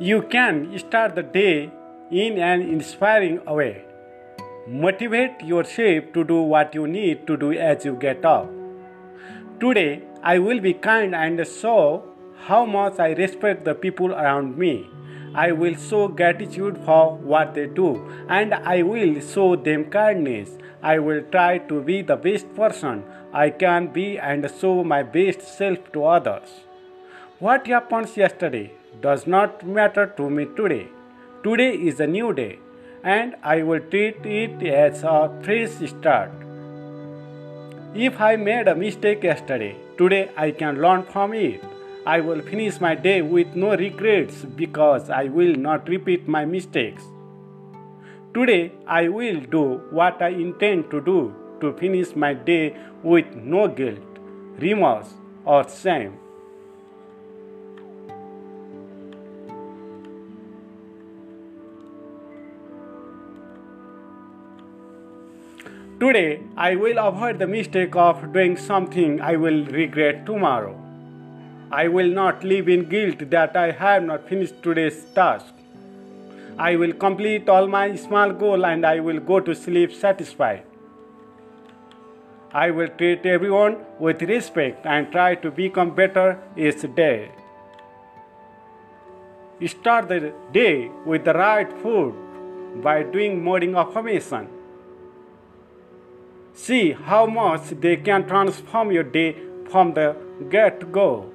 [0.00, 1.70] You can start the day
[2.10, 3.84] in an inspiring way.
[4.66, 8.50] Motivate yourself to do what you need to do as you get up.
[9.60, 12.02] Today, I will be kind and show
[12.40, 14.84] how much I respect the people around me.
[15.32, 20.58] I will show gratitude for what they do and I will show them kindness.
[20.82, 25.42] I will try to be the best person I can be and show my best
[25.42, 26.48] self to others.
[27.38, 28.72] What happens yesterday
[29.06, 30.86] does not matter to me today.
[31.46, 32.58] Today is a new day,
[33.02, 36.30] and I will treat it as a fresh start.
[38.06, 41.60] If I made a mistake yesterday, today I can learn from it.
[42.14, 47.04] I will finish my day with no regrets because I will not repeat my mistakes.
[48.34, 49.64] Today I will do
[50.00, 51.20] what I intend to do
[51.60, 54.20] to finish my day with no guilt,
[54.58, 55.14] remorse,
[55.44, 56.14] or shame.
[66.00, 70.78] Today, I will avoid the mistake of doing something I will regret tomorrow.
[71.70, 75.46] I will not live in guilt that I have not finished today's task.
[76.58, 80.64] I will complete all my small goal and I will go to sleep satisfied.
[82.52, 87.32] I will treat everyone with respect and try to become better each day.
[89.66, 92.14] Start the day with the right food
[92.82, 94.48] by doing morning affirmation.
[96.54, 99.36] See how much they can transform your day
[99.68, 100.16] from the
[100.50, 101.30] get go.